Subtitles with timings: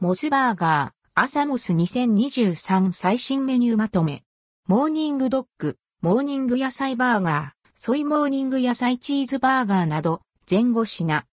[0.00, 4.22] モスバーガー、朝モス2023最新メニューまとめ。
[4.68, 11.24] モーニングドッグ、モーニング野菜バーガー、ソイモーニング野菜チーズバーガーなど、全5品。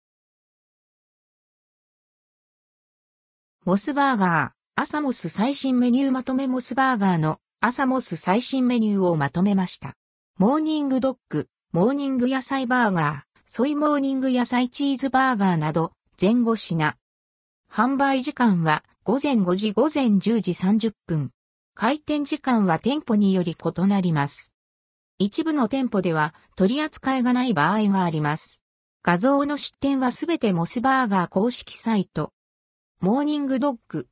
[3.66, 9.92] モスバーガー、朝モス最新メニューまとめモスバーガーの朝モス最新メニューをまとめました。
[10.38, 16.94] モーニングドッグ、モーニング野菜バーガー、ソイモーニング野菜チーズバーガーなど、前後品。
[17.76, 21.32] 販売時間は午前5時午前10時30分。
[21.74, 24.52] 開店時間は店舗により異なります。
[25.18, 28.60] 一部の店舗では取り扱いがない場合があります。
[29.02, 32.32] 画像の出店はすべてモスバーガー公式サイト。
[33.00, 34.06] モーニングドッグ。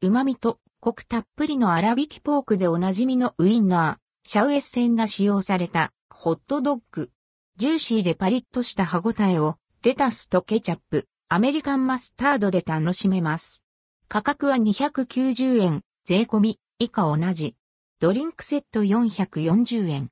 [0.00, 7.10] 旨味とコクたっぷりの粗挽きポークでおなじみのウインナー、シャウエッセンが使用されたホットドッグ。
[7.58, 13.64] ジューシーでパリッとした歯ごたえをレタスとケチャップ、アメリカンマスタードで楽しめます。
[14.06, 17.56] 価格は290円、税込み、以下同じ。
[17.98, 20.10] ドリンクセット440円。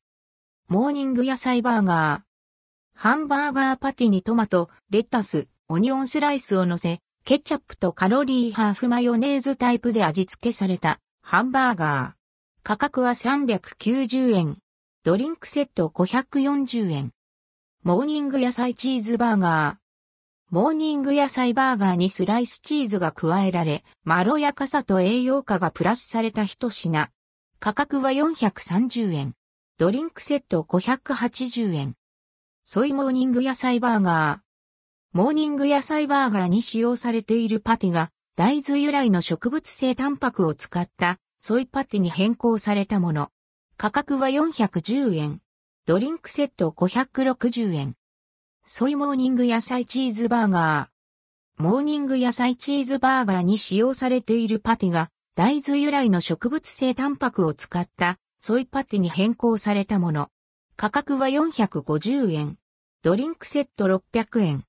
[0.66, 2.98] モーニング野菜バーガー。
[2.98, 12.64] ハンバーガーパティにトマト、レタス、オニオンスライスを乗せ、ケチャップとカロリーハーフマヨネーズタイプで味付けされたハンバーガー。
[12.64, 14.58] 価格は390円。
[15.04, 17.12] ドリンクセット540円。
[17.84, 19.83] モーニング野菜チーズバーガー。
[20.54, 27.10] モーニング野菜バーガーにスライスチーズが加えられ、まろやかさと栄養価がプラスされた一品。
[27.58, 29.34] 価格は430円。
[29.78, 31.96] ドリンクセット580円。
[32.62, 35.18] ソイモーニング野菜バーガー。
[35.18, 43.32] モーニング野菜バーガーに使用されているパティが、大豆由来の植物性タンパクを使ったソイパティに変更されたもの。
[43.76, 45.40] 価格は410円。
[45.84, 47.96] ドリンクセット560円。
[48.66, 51.62] ソイモーニング野菜チーズバーガー。
[51.62, 60.30] モーニング野菜チーズバーガーに使用されているパティが大豆由来の植物性タンパクを使ったソイパティに変更されたもの。
[60.76, 62.56] 価格は450円。
[63.02, 64.62] ドリンクセット600円。